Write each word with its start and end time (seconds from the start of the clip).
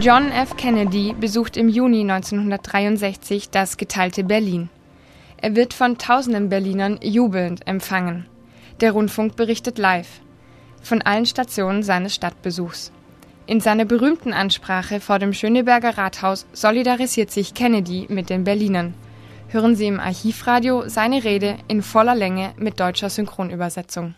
John 0.00 0.32
F. 0.32 0.56
Kennedy 0.56 1.14
besucht 1.18 1.56
im 1.56 1.68
Juni 1.68 2.00
1963 2.00 3.50
das 3.50 3.76
geteilte 3.76 4.24
Berlin. 4.24 4.68
Er 5.36 5.54
wird 5.54 5.72
von 5.72 5.98
tausenden 5.98 6.48
Berlinern 6.48 6.98
jubelnd 7.00 7.66
empfangen. 7.66 8.26
Der 8.80 8.92
Rundfunk 8.92 9.36
berichtet 9.36 9.78
live 9.78 10.20
von 10.82 11.00
allen 11.00 11.26
Stationen 11.26 11.82
seines 11.82 12.14
Stadtbesuchs. 12.14 12.92
In 13.46 13.60
seiner 13.60 13.84
berühmten 13.84 14.32
Ansprache 14.32 15.00
vor 15.00 15.18
dem 15.18 15.32
Schöneberger 15.32 15.96
Rathaus 15.96 16.46
solidarisiert 16.52 17.30
sich 17.30 17.54
Kennedy 17.54 18.06
mit 18.08 18.30
den 18.30 18.44
Berlinern. 18.44 18.94
Hören 19.48 19.76
Sie 19.76 19.86
im 19.86 20.00
Archivradio 20.00 20.88
seine 20.88 21.22
Rede 21.22 21.56
in 21.68 21.82
voller 21.82 22.14
Länge 22.14 22.52
mit 22.58 22.80
deutscher 22.80 23.10
Synchronübersetzung. 23.10 24.14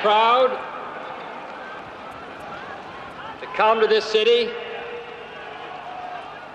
Proud 0.00 0.48
to 3.40 3.46
come 3.54 3.80
to 3.80 3.86
this 3.86 4.04
city 4.04 4.50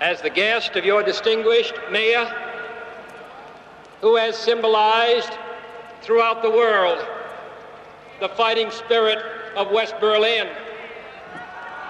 as 0.01 0.19
the 0.21 0.29
guest 0.29 0.75
of 0.75 0.83
your 0.83 1.03
distinguished 1.03 1.75
mayor, 1.91 2.25
who 4.01 4.15
has 4.15 4.35
symbolized 4.35 5.31
throughout 6.01 6.41
the 6.41 6.49
world 6.49 7.05
the 8.19 8.29
fighting 8.29 8.71
spirit 8.71 9.19
of 9.55 9.71
West 9.71 9.93
Berlin. 9.99 10.47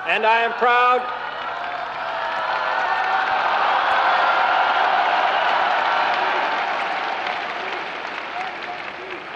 And 0.08 0.26
I 0.26 0.42
am 0.42 0.52
proud. 0.53 1.02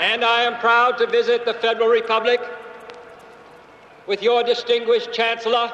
And 0.10 0.26
I 0.26 0.42
am 0.42 0.60
proud 0.60 0.98
to 0.98 1.06
visit 1.06 1.46
the 1.46 1.54
Federal 1.54 1.88
Republic 1.88 2.42
with 4.08 4.24
your 4.24 4.42
distinguished 4.42 5.14
Chancellor, 5.14 5.72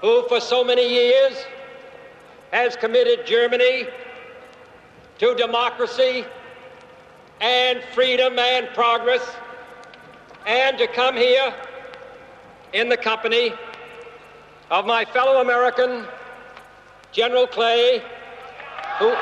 who 0.00 0.26
for 0.26 0.40
so 0.40 0.64
many 0.64 0.88
years 0.92 1.46
has 2.50 2.74
committed 2.74 3.24
Germany 3.24 3.86
to 5.18 5.36
democracy 5.36 6.24
and 7.40 7.80
freedom 7.94 8.40
and 8.40 8.66
progress, 8.74 9.22
and 10.44 10.76
to 10.76 10.88
come 10.88 11.14
here 11.16 11.54
in 12.72 12.88
the 12.88 12.96
company 12.96 13.52
of 14.72 14.84
my 14.84 15.04
fellow 15.04 15.40
American, 15.40 16.08
General 17.12 17.46
Clay, 17.46 18.02
who. 18.98 19.14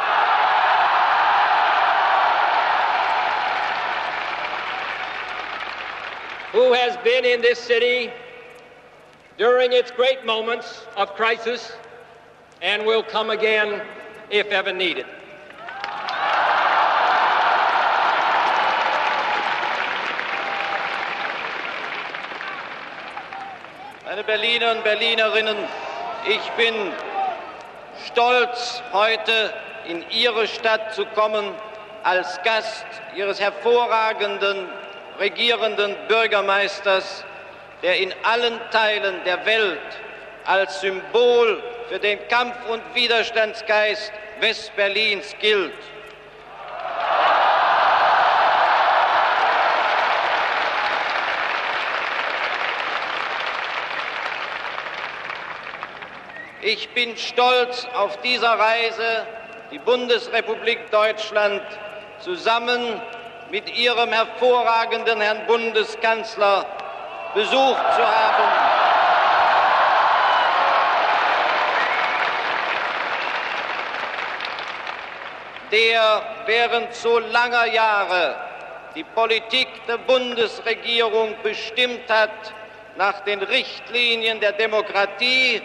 Who 6.55 6.73
has 6.73 6.97
been 6.99 7.25
in 7.25 7.43
this 7.43 7.59
city 7.59 8.13
during 9.37 9.73
its 9.73 9.91
great 9.91 10.25
moments 10.25 10.87
of 10.97 11.13
crisis 11.17 11.73
and 12.63 12.87
will 12.87 13.03
come 13.03 13.31
again 13.31 13.83
if 14.31 14.47
ever 14.47 14.73
needed. 14.73 15.05
Meine 24.05 24.23
Berliner 24.23 24.71
und 24.77 24.85
Berlinerinnen, 24.85 25.57
ich 26.29 26.51
bin 26.53 26.93
stolz, 28.07 28.81
heute 28.93 29.53
in 29.89 30.05
Ihre 30.11 30.47
Stadt 30.47 30.95
zu 30.95 31.05
kommen 31.05 31.53
als 32.05 32.41
Gast 32.45 32.87
Ihres 33.17 33.41
hervorragenden 33.41 34.69
regierenden 35.19 35.97
Bürgermeisters, 36.09 37.25
der 37.83 37.99
in 37.99 38.15
allen 38.23 38.61
Teilen 38.71 39.23
der 39.25 39.45
Welt 39.47 39.81
als 40.45 40.81
Symbol 40.81 41.63
für 41.89 41.99
den 41.99 42.19
Kampf- 42.29 42.69
und 42.69 42.83
Widerstandsgeist 42.95 44.13
Westberlins 44.41 45.35
gilt. 45.41 45.73
Ich 56.67 56.89
bin 56.95 57.15
stolz 57.19 57.87
auf 57.95 58.19
dieser 58.23 58.59
Reise 58.59 59.27
die 59.71 59.79
Bundesrepublik 59.79 60.91
Deutschland 60.91 61.63
zusammen 62.21 63.03
mit 63.55 63.79
Ihrem 63.79 64.13
hervorragenden 64.13 65.21
Herrn 65.21 65.47
Bundeskanzler 65.47 66.67
besucht 67.35 67.87
zu 67.95 68.05
haben. 68.05 68.75
der 75.71 76.23
während 76.47 76.95
so 76.95 77.19
langer 77.19 77.67
Jahre 77.67 78.37
die 78.95 79.03
Politik 79.03 79.69
der 79.89 79.99
Bundesregierung 79.99 81.35
bestimmt 81.43 82.09
hat 82.09 82.55
nach 82.97 83.21
den 83.21 83.43
Richtlinien 83.43 84.39
der 84.41 84.53
Demokratie, 84.53 85.63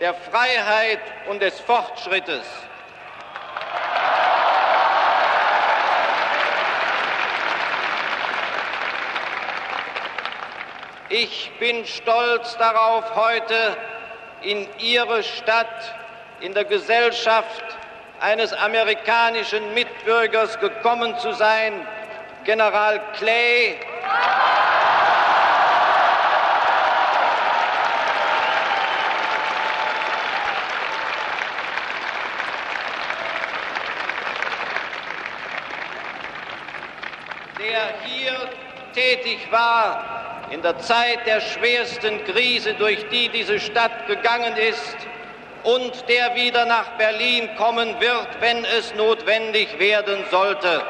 der 0.00 0.14
Freiheit 0.14 1.00
und 1.28 1.42
des 1.42 1.60
Fortschrittes. 1.60 2.44
Ich 11.14 11.50
bin 11.60 11.84
stolz 11.84 12.56
darauf, 12.56 13.04
heute 13.14 13.76
in 14.40 14.66
Ihre 14.78 15.22
Stadt, 15.22 15.94
in 16.40 16.54
der 16.54 16.64
Gesellschaft 16.64 17.64
eines 18.18 18.54
amerikanischen 18.54 19.74
Mitbürgers 19.74 20.58
gekommen 20.58 21.18
zu 21.18 21.34
sein, 21.34 21.86
General 22.44 22.98
Clay. 23.18 23.78
der 37.58 38.00
hier 38.02 38.48
tätig 38.94 39.46
war 39.50 40.21
in 40.52 40.60
der 40.60 40.78
Zeit 40.80 41.24
der 41.24 41.40
schwersten 41.40 42.22
Krise, 42.24 42.74
durch 42.74 43.08
die 43.08 43.30
diese 43.30 43.58
Stadt 43.58 44.06
gegangen 44.06 44.54
ist 44.58 44.96
und 45.64 46.06
der 46.10 46.34
wieder 46.34 46.66
nach 46.66 46.90
Berlin 46.98 47.48
kommen 47.56 47.98
wird, 47.98 48.28
wenn 48.40 48.62
es 48.66 48.94
notwendig 48.94 49.78
werden 49.78 50.22
sollte. 50.30 50.82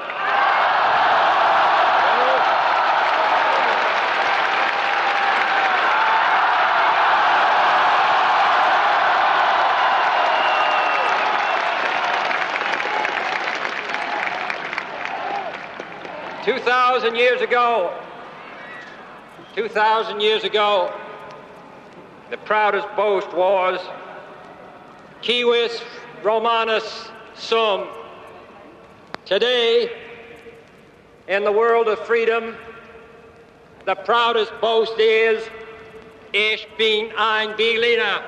Two 16.45 16.59
thousand 16.59 17.15
years 17.15 17.41
ago, 17.41 17.91
2,000 19.55 20.21
years 20.21 20.45
ago, 20.45 20.91
the 22.31 22.39
proudest 22.39 22.89
boast 22.97 23.31
was 23.35 23.79
Civis 25.21 25.83
Romanus 26.23 27.11
Sum. 27.35 27.87
Today, 29.27 29.91
in 31.29 31.45
the 31.45 31.53
world 31.53 31.89
of 31.89 31.99
freedom, 32.07 32.57
the 33.85 33.95
proudest 33.95 34.53
boast 34.61 34.99
is 34.99 35.47
Ich 36.33 36.67
bin 36.79 37.13
ein 37.19 37.55
Berliner. 37.57 38.23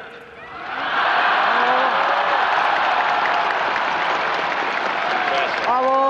Bravo! 5.65 6.04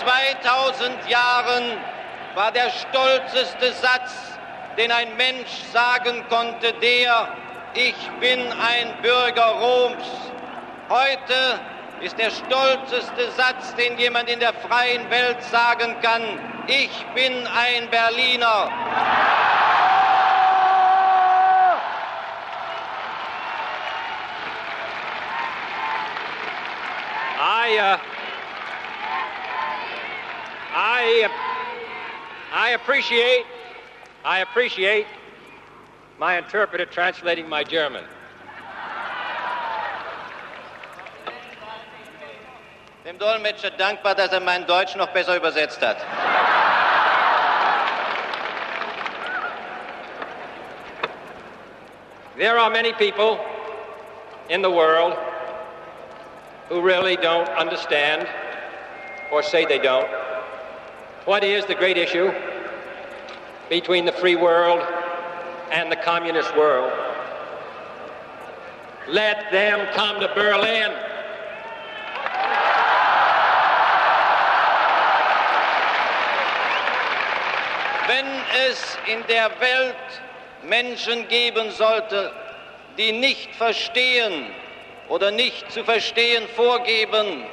2000 0.00 1.08
Jahren 1.08 1.76
war 2.34 2.50
der 2.52 2.70
stolzeste 2.70 3.72
Satz, 3.72 4.38
den 4.78 4.90
ein 4.90 5.14
Mensch 5.16 5.50
sagen 5.72 6.24
konnte, 6.30 6.72
der, 6.74 7.28
ich 7.74 7.94
bin 8.18 8.40
ein 8.40 8.94
Bürger 9.02 9.50
Roms. 9.60 10.04
Heute 10.88 11.60
ist 12.00 12.18
der 12.18 12.30
stolzeste 12.30 13.30
Satz, 13.32 13.74
den 13.74 13.98
jemand 13.98 14.30
in 14.30 14.40
der 14.40 14.54
freien 14.54 15.10
Welt 15.10 15.42
sagen 15.44 15.94
kann. 16.00 16.22
Ich 16.66 17.04
bin 17.14 17.46
ein 17.46 17.90
Berliner. 17.90 18.70
I, 27.42 27.78
uh, 27.78 28.09
I 32.70 32.74
appreciate, 32.74 33.46
I 34.24 34.38
appreciate 34.42 35.06
my 36.20 36.38
interpreter 36.38 36.86
translating 36.86 37.48
my 37.48 37.64
German. 37.64 38.04
Dem 43.04 43.18
Dolmetscher 43.18 43.76
dankbar, 43.76 44.14
dass 44.14 44.32
er 44.32 44.38
mein 44.38 44.68
Deutsch 44.68 44.94
noch 44.94 45.08
besser 45.08 45.34
übersetzt 45.34 45.82
hat. 45.82 45.96
There 52.38 52.56
are 52.56 52.70
many 52.70 52.92
people 52.92 53.40
in 54.48 54.62
the 54.62 54.70
world 54.70 55.18
who 56.68 56.80
really 56.80 57.16
don't 57.16 57.48
understand, 57.48 58.28
or 59.32 59.42
say 59.42 59.64
they 59.64 59.80
don't, 59.80 60.08
what 61.24 61.42
is 61.42 61.66
the 61.66 61.74
great 61.74 61.98
issue 61.98 62.30
between 63.70 64.04
the 64.04 64.12
free 64.12 64.34
world 64.34 64.84
and 65.70 65.90
the 65.90 65.96
communist 65.96 66.54
world. 66.56 66.92
Let 69.08 69.50
them 69.52 69.86
come 69.94 70.20
to 70.20 70.28
Berlin. 70.34 70.90
Wenn 78.08 78.26
es 78.68 78.98
in 79.06 79.22
der 79.28 79.50
Welt 79.60 79.94
Menschen 80.64 81.28
geben 81.28 81.70
sollte, 81.70 82.32
die 82.98 83.12
nicht 83.12 83.54
verstehen 83.54 84.46
oder 85.08 85.30
nicht 85.30 85.70
zu 85.70 85.84
verstehen 85.84 86.48
vorgeben, 86.56 87.44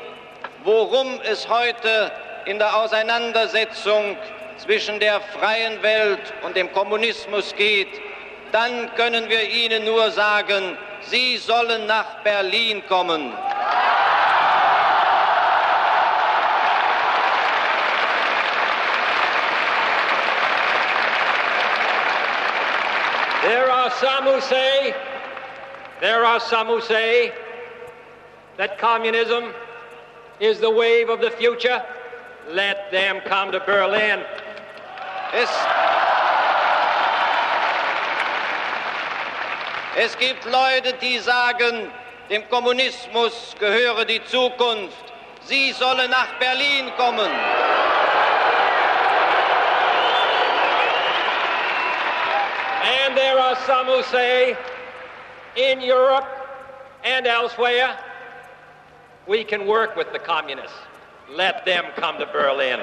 worum 0.63 1.21
es 1.21 1.47
heute 1.47 2.11
in 2.45 2.57
der 2.57 2.75
Auseinandersetzung 2.75 4.17
zwischen 4.57 4.99
der 4.99 5.21
freien 5.21 5.81
Welt 5.81 6.33
und 6.43 6.55
dem 6.55 6.71
Kommunismus 6.73 7.53
geht, 7.55 8.01
dann 8.51 8.93
können 8.95 9.29
wir 9.29 9.43
ihnen 9.49 9.85
nur 9.85 10.11
sagen, 10.11 10.77
sie 11.01 11.37
sollen 11.37 11.85
nach 11.85 12.23
Berlin 12.23 12.83
kommen. 12.87 13.33
There 23.43 23.71
are 23.71 23.91
some 23.91 24.25
who 24.25 24.41
say, 24.41 24.93
there 26.01 26.25
are 26.25 26.39
some 26.39 26.67
who 26.67 26.81
say 26.81 27.31
that 28.57 28.77
communism 28.77 29.53
is 30.39 30.59
the 30.59 30.69
wave 30.69 31.09
of 31.09 31.21
the 31.21 31.31
future. 31.31 31.81
Let 32.49 32.91
them 32.91 33.21
come 33.25 33.51
to 33.51 33.59
Berlin. 33.59 34.23
Es, 35.33 35.49
es 39.97 40.17
gibt 40.17 40.45
Leute, 40.45 40.93
die 41.01 41.19
sagen, 41.19 41.91
dem 42.29 42.47
Kommunismus 42.49 43.55
gehöre 43.59 44.05
die 44.05 44.23
Zukunft. 44.25 45.13
Sie 45.41 45.71
sollen 45.73 46.09
nach 46.09 46.33
Berlin 46.39 46.91
kommen. 46.97 47.31
And 52.83 53.17
there 53.17 53.39
are 53.39 53.55
some 53.65 53.87
who 53.87 54.01
say, 54.03 54.55
in 55.55 55.81
Europe 55.81 56.27
and 57.03 57.27
elsewhere, 57.27 57.97
we 59.27 59.43
can 59.43 59.67
work 59.67 59.95
with 59.97 60.11
the 60.13 60.19
communists. 60.19 60.77
Let 61.29 61.65
them 61.65 61.85
come 61.95 62.17
to 62.19 62.25
Berlin. 62.27 62.79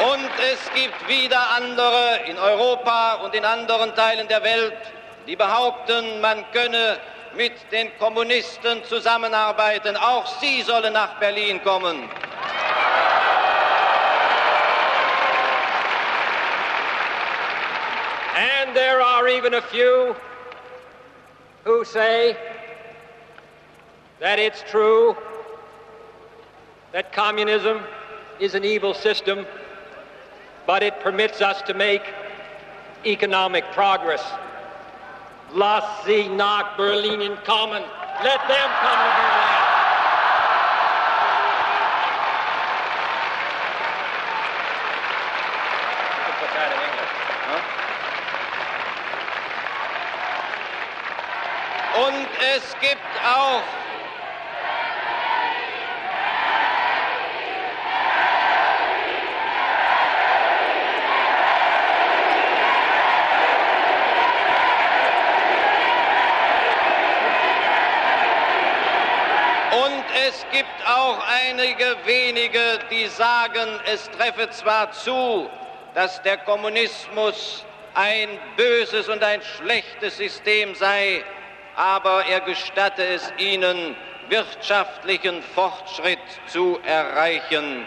Und 0.00 0.30
es 0.52 0.70
gibt 0.74 1.08
wieder 1.08 1.40
andere 1.56 2.20
in 2.26 2.38
Europa 2.38 3.14
und 3.14 3.34
in 3.34 3.44
anderen 3.44 3.94
Teilen 3.96 4.28
der 4.28 4.44
Welt, 4.44 4.76
die 5.26 5.34
behaupten, 5.34 6.20
man 6.20 6.44
könne 6.52 6.98
mit 7.34 7.52
den 7.72 7.90
Kommunisten 7.98 8.84
zusammenarbeiten. 8.84 9.96
Auch 9.96 10.26
sie 10.40 10.62
sollen 10.62 10.92
nach 10.92 11.18
Berlin 11.18 11.62
kommen. 11.64 12.08
And 18.36 18.74
there 18.74 19.00
are 19.00 19.26
even 19.28 19.54
a 19.54 19.62
few 19.62 20.14
who 21.64 21.84
say 21.84 22.36
that 24.20 24.38
it's 24.38 24.62
true 24.70 25.16
that 26.92 27.12
communism 27.12 27.80
is 28.38 28.54
an 28.54 28.64
evil 28.64 28.94
system, 28.94 29.44
but 30.68 30.82
it 30.82 31.00
permits 31.00 31.40
us 31.40 31.62
to 31.62 31.72
make 31.72 32.02
economic 33.06 33.64
progress. 33.72 34.22
Lass 35.54 36.04
sie 36.04 36.28
nach 36.28 36.76
Berlin 36.76 37.38
kommen. 37.46 37.82
Let 38.22 38.38
them 38.48 38.70
come 38.82 39.00
to 46.38 46.46
Berlin. 46.52 46.98
Und 52.06 52.28
es 52.54 52.76
gibt 52.80 53.00
auch 53.24 53.77
auch 70.98 71.18
einige 71.46 71.96
wenige, 72.04 72.78
die 72.90 73.06
sagen, 73.06 73.68
es 73.86 74.10
treffe 74.10 74.50
zwar 74.50 74.90
zu, 74.92 75.48
dass 75.94 76.20
der 76.22 76.38
Kommunismus 76.38 77.64
ein 77.94 78.28
böses 78.56 79.08
und 79.08 79.22
ein 79.22 79.40
schlechtes 79.42 80.16
System 80.16 80.74
sei, 80.74 81.24
aber 81.76 82.24
er 82.26 82.40
gestatte 82.40 83.04
es 83.04 83.32
ihnen, 83.38 83.96
wirtschaftlichen 84.28 85.42
Fortschritt 85.42 86.18
zu 86.46 86.78
erreichen. 86.84 87.86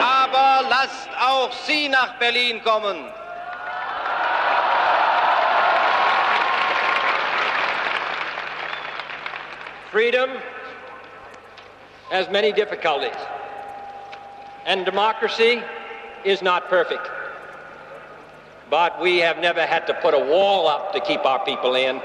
Aber 0.00 0.68
lasst 0.68 1.08
auch 1.18 1.52
Sie 1.52 1.88
nach 1.88 2.14
Berlin 2.18 2.62
kommen. 2.62 3.21
Freedom 9.92 10.30
has 12.10 12.26
many 12.30 12.50
difficulties, 12.50 13.20
and 14.64 14.86
democracy 14.86 15.60
is 16.24 16.40
not 16.40 16.70
perfect. 16.70 17.06
But 18.70 19.02
we 19.02 19.18
have 19.18 19.36
never 19.36 19.66
had 19.66 19.86
to 19.88 19.94
put 20.00 20.14
a 20.14 20.18
wall 20.18 20.66
up 20.66 20.94
to 20.94 21.00
keep 21.00 21.26
our 21.26 21.44
people 21.44 21.74
in, 21.74 22.00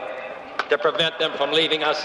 to 0.69 0.77
prevent 0.77 1.17
them 1.17 1.31
from 1.37 1.53
leaving 1.53 1.81
us. 1.83 2.03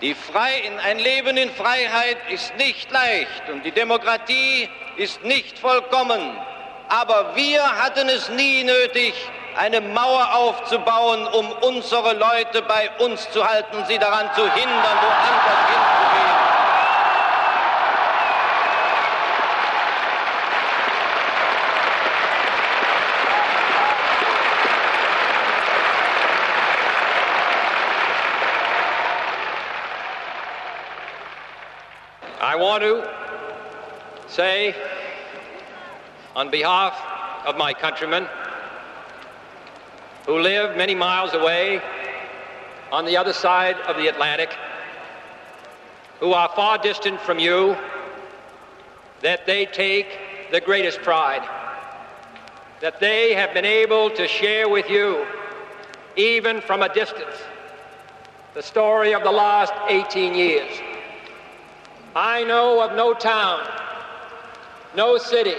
Die 0.00 0.14
Frei 0.14 0.62
ein 0.82 0.98
Leben 0.98 1.36
in 1.36 1.50
Freiheit 1.50 2.16
ist 2.30 2.56
nicht 2.56 2.90
leicht 2.90 3.50
und 3.52 3.66
die 3.66 3.70
Demokratie 3.70 4.70
ist 4.96 5.22
nicht 5.24 5.58
vollkommen. 5.58 6.38
Aber 6.88 7.36
wir 7.36 7.62
hatten 7.62 8.08
es 8.08 8.30
nie 8.30 8.64
nötig, 8.64 9.12
eine 9.56 9.80
Mauer 9.80 10.34
aufzubauen, 10.34 11.26
um 11.26 11.50
unsere 11.62 12.14
Leute 12.14 12.62
bei 12.62 12.90
uns 12.98 13.30
zu 13.30 13.46
halten 13.46 13.84
sie 13.86 13.98
daran 13.98 14.30
zu 14.34 14.42
hindern, 14.52 14.98
woanders 15.02 15.60
hinzugehen. 15.68 15.90
I 32.42 32.56
want 32.56 32.82
to 32.82 33.08
say, 34.26 34.74
on 36.34 36.50
behalf 36.50 36.94
of 37.46 37.56
my 37.56 37.74
countrymen, 37.74 38.26
who 40.26 40.38
live 40.38 40.76
many 40.76 40.94
miles 40.94 41.34
away 41.34 41.80
on 42.92 43.04
the 43.04 43.16
other 43.16 43.32
side 43.32 43.76
of 43.88 43.96
the 43.96 44.08
Atlantic, 44.08 44.50
who 46.18 46.32
are 46.32 46.48
far 46.54 46.78
distant 46.78 47.20
from 47.20 47.38
you, 47.38 47.76
that 49.22 49.46
they 49.46 49.66
take 49.66 50.06
the 50.50 50.60
greatest 50.60 51.00
pride, 51.02 51.46
that 52.80 53.00
they 53.00 53.34
have 53.34 53.54
been 53.54 53.64
able 53.64 54.10
to 54.10 54.26
share 54.26 54.68
with 54.68 54.88
you, 54.90 55.26
even 56.16 56.60
from 56.60 56.82
a 56.82 56.92
distance, 56.92 57.36
the 58.54 58.62
story 58.62 59.14
of 59.14 59.22
the 59.22 59.30
last 59.30 59.72
18 59.88 60.34
years. 60.34 60.70
I 62.14 62.42
know 62.44 62.82
of 62.82 62.96
no 62.96 63.14
town, 63.14 63.66
no 64.96 65.16
city 65.16 65.54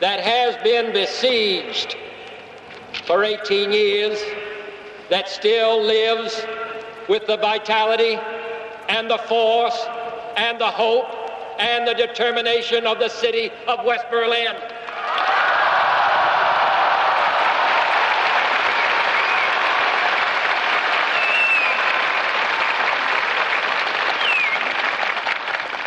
that 0.00 0.20
has 0.20 0.62
been 0.62 0.92
besieged 0.92 1.96
for 3.06 3.24
18 3.24 3.72
years 3.72 4.18
that 5.10 5.28
still 5.28 5.82
lives 5.82 6.44
with 7.08 7.26
the 7.26 7.36
vitality 7.36 8.18
and 8.88 9.10
the 9.10 9.18
force 9.18 9.86
and 10.36 10.60
the 10.60 10.70
hope 10.70 11.06
and 11.58 11.86
the 11.86 11.94
determination 11.94 12.86
of 12.86 12.98
the 12.98 13.08
city 13.08 13.50
of 13.68 13.84
West 13.84 14.06
Berlin. 14.10 14.54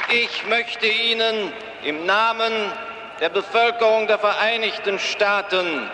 Ich 0.09 0.45
möchte 0.45 0.87
Ihnen 0.87 1.51
im 1.83 2.05
Namen 2.05 2.71
der 3.19 3.29
Bevölkerung 3.29 4.07
der 4.07 4.19
Vereinigten 4.19 4.97
Staaten, 4.97 5.89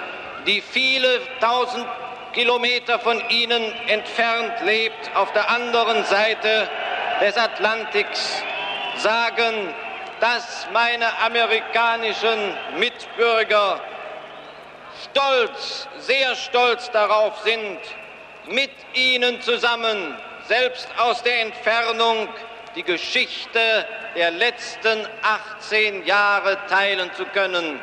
die 0.45 0.62
viele 0.62 1.21
tausend 1.39 1.86
Kilometer 2.33 3.00
von 3.00 3.21
Ihnen 3.29 3.74
entfernt 3.88 4.62
lebt, 4.63 5.15
auf 5.15 5.31
der 5.33 5.50
anderen 5.50 6.03
Seite 6.05 6.69
des 7.19 7.38
Atlantiks, 7.38 8.41
sagen, 8.98 9.74
dass 10.19 10.67
meine 10.71 11.07
amerikanischen 11.19 12.55
Mitbürger 12.77 13.81
stolz, 15.03 15.88
sehr 15.98 16.36
stolz 16.36 16.89
darauf 16.91 17.39
sind, 17.39 17.79
mit 18.48 18.71
Ihnen 18.93 19.41
zusammen, 19.41 20.15
selbst 20.48 20.88
aus 20.98 21.21
der 21.24 21.41
Entfernung, 21.41 22.27
die 22.75 22.83
Geschichte 22.83 23.86
der 24.15 24.31
letzten 24.31 25.07
18 25.21 26.05
Jahre 26.05 26.57
teilen 26.67 27.12
zu 27.13 27.25
können. 27.25 27.79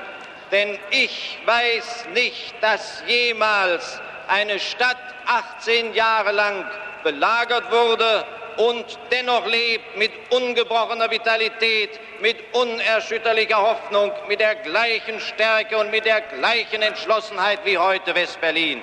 Denn 0.51 0.79
ich 0.91 1.39
weiß 1.45 2.07
nicht, 2.15 2.55
dass 2.61 3.03
jemals 3.07 4.01
eine 4.29 4.59
Stadt 4.59 4.97
18 5.27 5.95
Jahre 5.95 6.33
lang 6.33 6.65
belagert 7.03 7.71
wurde 7.71 8.25
und 8.57 8.85
dennoch 9.13 9.47
lebt 9.47 9.97
mit 9.97 10.11
ungebrochener 10.31 11.11
Vitalität, 11.11 12.01
mit 12.21 12.37
unerschütterlicher 12.53 13.61
Hoffnung, 13.63 14.13
mit 14.27 14.41
der 14.41 14.57
gleichen 14.57 15.21
Stärke 15.21 15.79
und 15.79 15.91
mit 15.91 16.05
der 16.05 16.21
gleichen 16.23 16.83
Entschlossenheit 16.83 17.61
wie 17.65 17.79
heute 17.79 18.15
West-Berlin. 18.15 18.83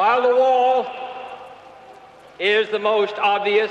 While 0.00 0.22
the 0.22 0.34
wall 0.34 0.86
is 2.38 2.70
the 2.70 2.78
most 2.78 3.16
obvious 3.18 3.70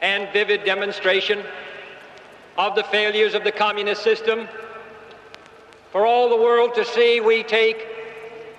and 0.00 0.32
vivid 0.32 0.64
demonstration 0.64 1.44
of 2.56 2.74
the 2.74 2.82
failures 2.84 3.34
of 3.34 3.44
the 3.44 3.52
communist 3.52 4.02
system, 4.02 4.48
for 5.92 6.06
all 6.06 6.30
the 6.30 6.42
world 6.42 6.74
to 6.76 6.84
see, 6.86 7.20
we 7.20 7.42
take 7.42 7.86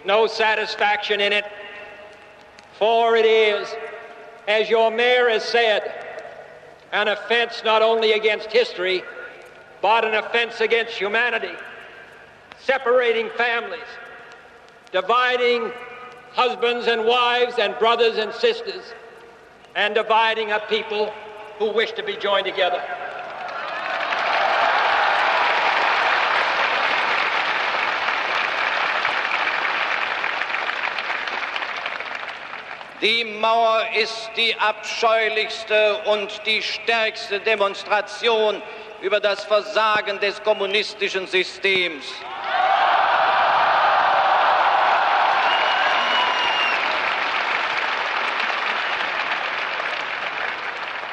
no 0.05 0.27
satisfaction 0.27 1.21
in 1.21 1.33
it, 1.33 1.45
for 2.77 3.15
it 3.15 3.25
is, 3.25 3.67
as 4.47 4.69
your 4.69 4.91
mayor 4.91 5.27
has 5.27 5.43
said, 5.43 5.91
an 6.91 7.07
offense 7.07 7.63
not 7.65 7.81
only 7.81 8.12
against 8.12 8.51
history, 8.51 9.01
but 9.81 10.05
an 10.05 10.13
offense 10.13 10.62
against 10.62 10.93
humanity, 10.93 11.55
separating 12.59 13.31
families, 13.31 13.89
dividing 14.91 15.71
husbands 16.35 16.87
and 16.87 17.05
wives 17.05 17.55
and 17.57 17.77
brothers 17.79 18.17
and 18.17 18.33
sisters, 18.33 18.93
and 19.75 19.95
dividing 19.95 20.51
a 20.51 20.59
people 20.69 21.11
who 21.57 21.71
wish 21.71 21.93
to 21.93 22.03
be 22.03 22.15
joined 22.17 22.45
together. 22.45 22.81
Die 33.01 33.23
Mauer 33.23 33.85
ist 33.95 34.31
die 34.35 34.55
abscheulichste 34.57 35.97
und 36.05 36.41
die 36.45 36.61
stärkste 36.61 37.39
Demonstration 37.39 38.61
über 39.01 39.19
das 39.19 39.43
Versagen 39.43 40.19
des 40.19 40.41
kommunistischen 40.41 41.27
Systems. 41.27 42.05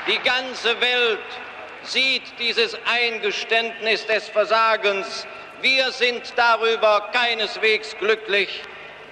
Die 0.09 0.18
ganze 0.18 0.80
Welt 0.80 1.21
sieht 1.85 2.23
dieses 2.40 2.76
Eingeständnis 2.87 4.04
des 4.06 4.28
Versagens. 4.28 5.28
Wir 5.61 5.92
sind 5.92 6.32
darüber 6.35 7.09
keineswegs 7.12 7.97
glücklich, 7.99 8.62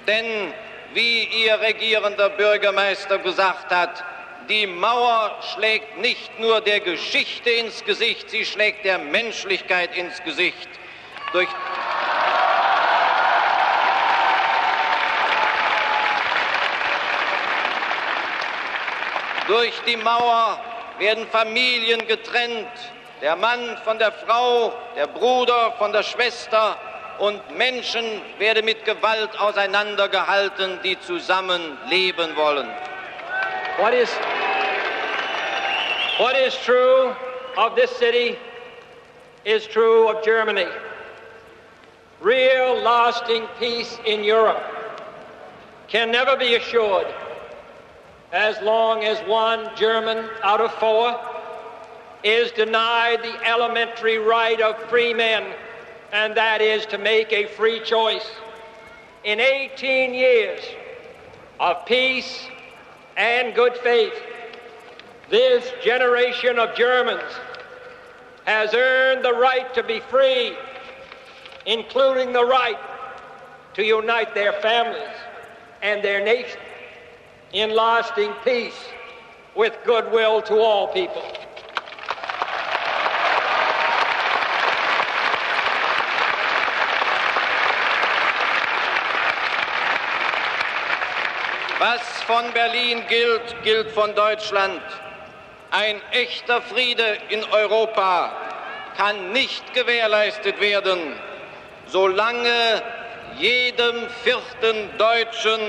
denn 0.09 0.53
wie 0.93 1.25
Ihr 1.45 1.61
regierender 1.61 2.29
Bürgermeister 2.31 3.19
gesagt 3.19 3.71
hat, 3.71 4.03
die 4.49 4.67
Mauer 4.67 5.39
schlägt 5.55 5.99
nicht 5.99 6.41
nur 6.41 6.61
der 6.61 6.81
Geschichte 6.81 7.51
ins 7.51 7.85
Gesicht, 7.85 8.29
sie 8.29 8.45
schlägt 8.45 8.85
der 8.85 8.99
Menschlichkeit 8.99 9.97
ins 9.97 10.21
Gesicht. 10.25 10.69
Durch 11.33 11.49
Durch 19.47 19.81
die 19.87 19.97
Mauer 19.97 20.61
werden 21.01 21.27
Familien 21.29 22.07
getrennt, 22.07 22.69
der 23.23 23.35
Mann 23.35 23.77
von 23.85 23.99
der 23.99 24.13
Frau, 24.13 24.73
der 24.95 25.07
Bruder 25.07 25.73
von 25.79 25.93
der 25.93 26.03
Schwester 26.03 26.77
und 27.19 27.41
Menschen 27.57 28.23
werden 28.39 28.65
mit 28.65 28.85
Gewalt 28.85 29.39
auseinandergehalten, 29.41 30.79
die 30.85 31.01
zusammen 31.01 31.79
leben 31.89 32.37
wollen. 32.37 32.69
What 33.79 33.95
is, 33.95 34.11
what 36.19 36.37
is 36.37 36.55
true 36.65 37.15
of 37.57 37.75
this 37.75 37.91
city 37.99 38.37
is 39.45 39.67
true 39.67 40.09
of 40.09 40.23
Germany. 40.23 40.67
Real 42.21 42.79
lasting 42.83 43.45
peace 43.59 43.99
in 44.05 44.23
Europe 44.23 44.63
can 45.89 46.11
never 46.11 46.37
be 46.37 46.57
assured 46.57 47.07
as 48.33 48.61
long 48.63 49.05
as 49.05 49.19
one 49.29 49.69
German 49.77 50.29
out 50.43 50.61
of 50.61 50.73
four 50.75 51.19
is 52.23 52.53
denied 52.53 53.23
the 53.23 53.49
elementary 53.49 54.19
right 54.19 54.61
of 54.61 54.77
free 54.89 55.13
men, 55.13 55.45
and 56.13 56.37
that 56.37 56.61
is 56.61 56.87
to 56.87 56.99
make 56.99 57.33
a 57.33 57.47
free 57.47 57.81
choice. 57.81 58.31
In 59.25 59.41
18 59.41 60.15
years 60.15 60.61
of 61.59 61.85
peace 61.87 62.47
and 63.17 63.55
good 63.55 63.77
faith, 63.79 64.15
this 65.29 65.71
generation 65.83 66.59
of 66.59 66.75
Germans 66.75 67.33
has 68.45 68.75
earned 68.75 69.25
the 69.25 69.33
right 69.33 69.73
to 69.75 69.83
be 69.83 70.01
free, 70.01 70.57
including 71.67 72.33
the 72.33 72.45
right 72.45 72.79
to 73.75 73.85
unite 73.85 74.35
their 74.35 74.53
families 74.55 75.17
and 75.83 76.03
their 76.03 76.25
nation 76.25 76.61
in 77.53 77.75
lasting 77.75 78.33
peace 78.45 78.79
with 79.57 79.77
goodwill 79.85 80.41
to 80.43 80.55
all 80.61 80.89
people. 80.89 81.23
Was 91.81 92.01
von 92.27 92.53
Berlin 92.53 93.03
gilt, 93.09 93.57
gilt 93.65 93.91
von 93.91 94.15
Deutschland. 94.15 94.83
Ein 95.71 96.01
echter 96.13 96.61
Friede 96.61 97.19
in 97.31 97.43
Europa 97.45 98.33
kann 98.97 99.33
nicht 99.33 99.73
gewährleistet 99.73 100.61
werden, 100.61 101.15
solange 101.87 102.83
jedem 103.39 104.09
vierten 104.23 104.91
Deutschen 104.99 105.61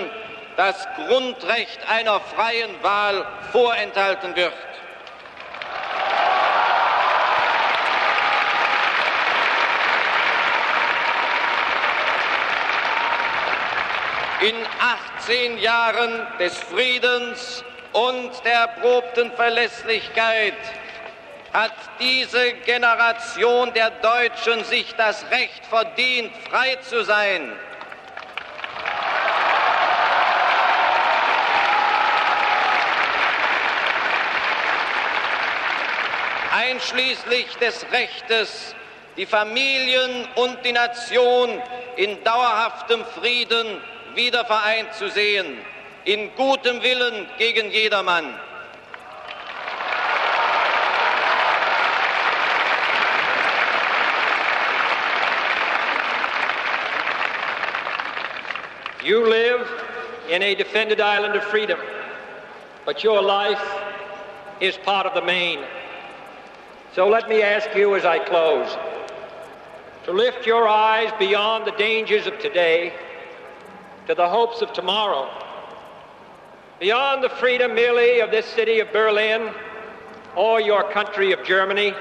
das 0.62 0.88
Grundrecht 0.96 1.80
einer 1.90 2.20
freien 2.20 2.84
Wahl 2.84 3.26
vorenthalten 3.52 4.36
wird. 4.36 4.54
In 14.42 14.54
18 15.18 15.58
Jahren 15.58 16.28
des 16.38 16.56
Friedens 16.56 17.64
und 17.94 18.30
der 18.46 18.54
erprobten 18.54 19.32
Verlässlichkeit 19.32 20.54
hat 21.54 21.74
diese 22.00 22.54
Generation 22.66 23.74
der 23.74 23.90
Deutschen 23.90 24.64
sich 24.66 24.94
das 24.96 25.26
Recht 25.32 25.66
verdient, 25.66 26.32
frei 26.52 26.76
zu 26.88 27.04
sein. 27.04 27.52
Einschließlich 36.62 37.58
des 37.58 37.86
Rechtes, 37.92 38.76
die 39.18 39.26
Familien 39.26 40.28
und 40.36 40.64
die 40.64 40.72
Nation 40.72 41.62
in 41.96 42.24
dauerhaftem 42.24 43.04
Frieden 43.20 43.82
wieder 44.14 44.46
vereint 44.46 44.94
zu 44.94 45.10
sehen, 45.10 45.58
in 46.06 46.34
gutem 46.36 46.82
Willen 46.84 47.28
gegen 47.38 47.72
jedermann. 47.72 48.34
You 59.04 59.26
live 59.28 59.68
in 60.30 60.44
a 60.44 60.54
defended 60.54 61.00
island 61.00 61.36
of 61.36 61.44
freedom, 61.46 61.80
but 62.86 63.04
your 63.04 63.20
life 63.20 63.60
is 64.60 64.78
part 64.78 65.08
of 65.08 65.16
the 65.16 65.22
main. 65.22 65.58
So 66.94 67.08
let 67.08 67.30
me 67.30 67.42
ask 67.42 67.74
you 67.74 67.96
as 67.96 68.04
I 68.04 68.20
close 68.20 68.76
to 70.04 70.12
lift 70.12 70.46
your 70.46 70.68
eyes 70.68 71.10
beyond 71.18 71.66
the 71.66 71.72
dangers 71.72 72.28
of 72.28 72.38
today 72.40 72.92
to 74.08 74.16
the 74.16 74.28
hopes 74.28 74.62
of 74.62 74.74
tomorrow, 74.74 75.30
beyond 76.82 77.24
the 77.24 77.30
freedom 77.30 77.76
merely 77.76 78.20
of 78.20 78.30
this 78.30 78.46
city 78.46 78.82
of 78.82 78.92
Berlin 78.92 79.54
or 80.36 80.60
your 80.60 80.92
country 80.92 81.32
of 81.32 81.46
Germany, 81.46 81.94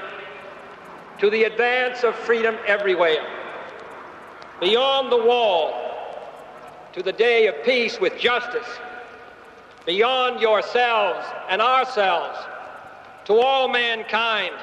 to 1.19 1.29
the 1.29 1.45
advance 1.45 2.03
of 2.03 2.13
freedom 2.13 2.57
everywhere, 2.67 3.25
beyond 4.59 5.09
the 5.09 5.23
wall 5.23 5.73
to 6.91 7.01
the 7.01 7.13
day 7.13 7.47
of 7.47 7.55
peace 7.63 7.97
with 7.97 8.19
justice, 8.19 8.67
beyond 9.85 10.41
yourselves 10.41 11.25
and 11.47 11.61
ourselves 11.61 12.37
to 13.23 13.39
all 13.39 13.69
mankind 13.69 14.53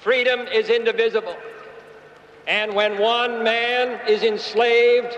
Freedom 0.00 0.40
is 0.40 0.70
indivisible. 0.70 1.36
And 2.46 2.74
when 2.74 2.98
one 2.98 3.44
man 3.44 4.00
is 4.08 4.22
enslaved, 4.22 5.16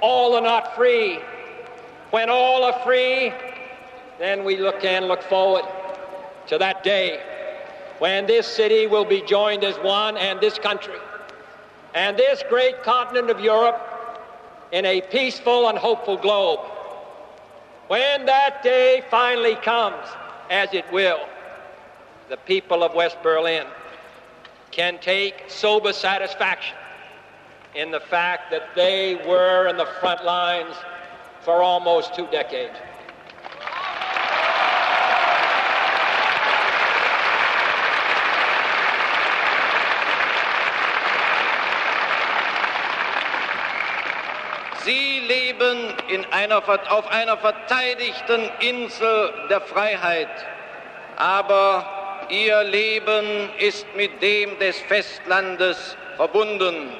all 0.00 0.34
are 0.34 0.40
not 0.40 0.74
free. 0.74 1.20
When 2.10 2.30
all 2.30 2.64
are 2.64 2.80
free, 2.84 3.32
then 4.18 4.44
we 4.44 4.56
look 4.56 4.82
and 4.82 5.08
look 5.08 5.22
forward 5.22 5.64
to 6.46 6.56
that 6.58 6.82
day 6.82 7.20
when 7.98 8.26
this 8.26 8.46
city 8.46 8.86
will 8.86 9.04
be 9.04 9.20
joined 9.22 9.62
as 9.62 9.76
one 9.78 10.16
and 10.16 10.40
this 10.40 10.58
country 10.58 10.98
and 11.94 12.16
this 12.16 12.42
great 12.48 12.82
continent 12.82 13.28
of 13.28 13.40
Europe 13.40 13.80
in 14.72 14.84
a 14.86 15.00
peaceful 15.00 15.68
and 15.68 15.76
hopeful 15.76 16.16
globe. 16.16 16.60
When 17.88 18.26
that 18.26 18.62
day 18.62 19.02
finally 19.10 19.56
comes, 19.56 20.06
as 20.50 20.72
it 20.72 20.90
will, 20.92 21.20
the 22.28 22.36
people 22.38 22.82
of 22.82 22.94
West 22.94 23.16
Berlin 23.22 23.66
can 24.70 24.98
take 25.00 25.34
sober 25.48 25.92
satisfaction 25.92 26.76
in 27.74 27.90
the 27.90 28.00
fact 28.00 28.50
that 28.50 28.74
they 28.74 29.16
were 29.26 29.68
in 29.68 29.76
the 29.76 29.86
front 30.00 30.24
lines 30.24 30.74
for 31.40 31.62
almost 31.62 32.14
two 32.14 32.26
decades. 32.26 32.76
Sie 44.84 45.20
leben 45.20 45.94
in 46.08 46.24
einer, 46.32 46.62
auf 46.90 47.06
einer 47.08 47.36
verteidigten 47.36 48.50
Insel 48.60 49.34
der 49.50 49.60
Freiheit, 49.60 50.30
aber 51.16 51.97
Ihr 52.30 52.62
Leben 52.62 53.48
ist 53.58 53.86
mit 53.96 54.20
dem 54.20 54.58
des 54.58 54.78
Festlandes 54.80 55.96
verbunden. 56.16 56.92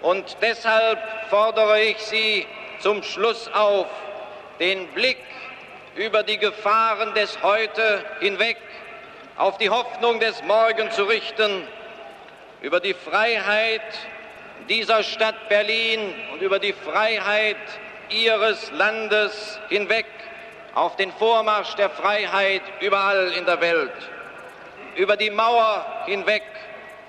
Und 0.00 0.36
deshalb 0.40 0.98
fordere 1.28 1.80
ich 1.82 1.98
Sie 1.98 2.46
zum 2.80 3.02
Schluss 3.02 3.50
auf, 3.52 3.86
den 4.58 4.86
Blick 4.88 5.18
über 5.94 6.22
die 6.22 6.38
Gefahren 6.38 7.12
des 7.12 7.42
Heute 7.42 8.02
hinweg 8.20 8.56
auf 9.36 9.58
die 9.58 9.68
Hoffnung 9.68 10.20
des 10.20 10.42
Morgen 10.44 10.90
zu 10.90 11.04
richten, 11.04 11.68
über 12.62 12.80
die 12.80 12.94
Freiheit 12.94 13.82
dieser 14.70 15.02
Stadt 15.02 15.50
Berlin 15.50 16.14
und 16.32 16.40
über 16.40 16.58
die 16.58 16.72
Freiheit 16.72 17.56
Ihres 18.08 18.70
Landes 18.70 19.60
hinweg 19.68 20.06
auf 20.74 20.96
den 20.96 21.12
Vormarsch 21.12 21.74
der 21.74 21.90
Freiheit 21.90 22.62
überall 22.80 23.32
in 23.32 23.44
der 23.44 23.60
Welt 23.60 23.92
über 24.96 25.16
die 25.16 25.30
Mauer 25.30 25.84
hinweg 26.06 26.42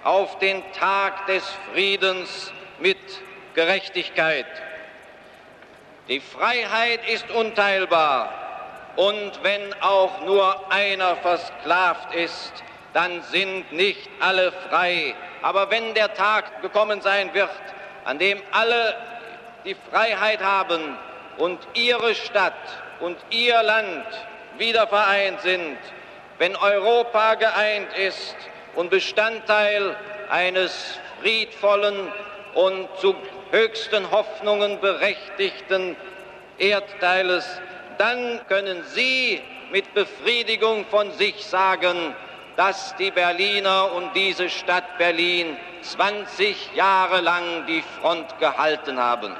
auf 0.04 0.38
den 0.40 0.64
Tag 0.74 1.26
des 1.28 1.44
Friedens 1.72 2.52
mit 2.80 2.98
Gerechtigkeit. 3.56 4.46
Die 6.08 6.20
Freiheit 6.20 7.00
ist 7.10 7.30
unteilbar 7.32 8.32
und 8.96 9.44
wenn 9.44 9.74
auch 9.82 10.22
nur 10.22 10.72
einer 10.72 11.16
versklavt 11.18 12.14
ist, 12.14 12.54
dann 12.94 13.22
sind 13.24 13.72
nicht 13.72 14.10
alle 14.20 14.52
frei. 14.70 15.16
Aber 15.42 15.70
wenn 15.70 15.94
der 15.94 16.14
Tag 16.14 16.62
gekommen 16.62 17.02
sein 17.02 17.34
wird, 17.34 17.50
an 18.06 18.20
dem 18.20 18.42
alle 18.52 18.96
die 19.66 19.76
Freiheit 19.92 20.42
haben 20.42 20.98
und 21.38 21.60
ihre 21.74 22.16
Stadt 22.16 22.54
und 23.00 23.18
ihr 23.30 23.62
Land 23.62 24.06
wieder 24.58 24.88
vereint 24.88 25.42
sind, 25.42 25.78
wenn 26.40 26.56
Europa 26.56 27.36
geeint 27.36 27.94
ist 27.98 28.36
und 28.76 28.90
Bestandteil 28.90 29.96
eines 30.30 31.00
friedvollen 31.22 32.12
und 32.54 32.88
zu 33.00 33.16
höchsten 33.52 34.12
Hoffnungen 34.12 34.80
berechtigten 34.80 35.96
Erdteiles, 36.58 37.62
dann 37.98 38.42
können 38.48 38.84
Sie 38.84 39.42
mit 39.72 39.94
Befriedigung 39.94 40.86
von 40.86 41.12
sich 41.14 41.46
sagen, 41.46 42.16
dass 42.56 42.96
die 42.96 43.12
Berliner 43.12 43.92
und 43.94 44.16
diese 44.16 44.50
Stadt 44.50 44.98
Berlin 44.98 45.58
20 45.82 46.76
Jahre 46.76 47.22
lang 47.22 47.66
die 47.68 47.84
Front 48.00 48.40
gehalten 48.40 49.00
haben. 49.00 49.36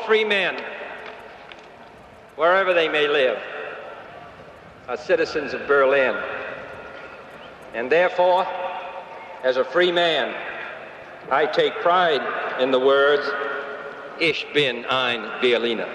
All 0.00 0.06
free 0.06 0.24
men, 0.24 0.56
wherever 2.36 2.72
they 2.72 2.88
may 2.88 3.08
live, 3.08 3.38
are 4.88 4.96
citizens 4.96 5.52
of 5.52 5.66
Berlin. 5.66 6.16
And 7.74 7.90
therefore, 7.90 8.46
as 9.44 9.56
a 9.56 9.64
free 9.64 9.92
man, 9.92 10.34
I 11.30 11.46
take 11.46 11.74
pride 11.80 12.60
in 12.60 12.70
the 12.70 12.80
words, 12.80 13.28
Ich 14.20 14.46
bin 14.52 14.84
ein 14.86 15.40
Berliner. 15.40 15.88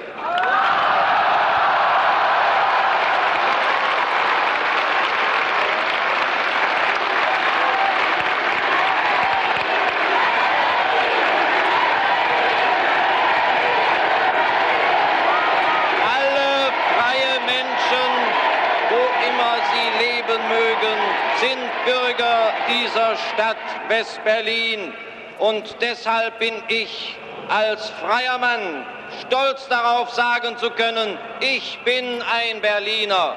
Stadt 23.36 23.58
West-Berlin. 23.90 24.94
Und 25.40 25.76
deshalb 25.82 26.40
bin 26.40 26.54
ich 26.70 27.18
als 27.50 27.90
freier 27.90 28.38
Mann 28.38 28.86
stolz 29.22 29.68
darauf 29.68 30.10
sagen 30.12 30.58
zu 30.58 30.72
können, 30.72 31.18
ich 31.42 31.78
bin 31.84 32.22
ein 32.22 32.62
Berliner. 32.62 33.36